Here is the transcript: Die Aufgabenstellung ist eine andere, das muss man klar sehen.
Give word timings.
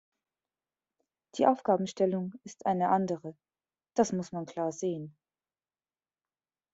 Die 1.35 1.45
Aufgabenstellung 1.45 2.33
ist 2.43 2.65
eine 2.65 2.89
andere, 2.89 3.35
das 3.93 4.13
muss 4.13 4.31
man 4.31 4.47
klar 4.47 4.71
sehen. 4.71 5.15